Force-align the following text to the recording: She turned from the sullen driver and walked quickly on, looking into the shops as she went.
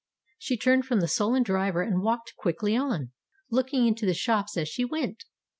She 0.39 0.57
turned 0.57 0.85
from 0.87 0.99
the 0.99 1.07
sullen 1.07 1.43
driver 1.43 1.83
and 1.83 2.01
walked 2.01 2.33
quickly 2.35 2.75
on, 2.75 3.11
looking 3.51 3.85
into 3.85 4.07
the 4.07 4.15
shops 4.15 4.57
as 4.57 4.67
she 4.67 4.83
went. 4.83 5.25